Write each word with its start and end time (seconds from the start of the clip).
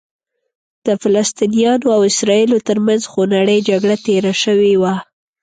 د 0.85 0.87
فلسطینیانو 1.01 1.87
او 1.95 2.01
اسرائیلو 2.11 2.57
ترمنځ 2.67 3.01
خونړۍ 3.11 3.59
جګړه 3.69 3.95
تېره 4.05 4.33
شوې 4.43 4.73
وه. 4.81 4.95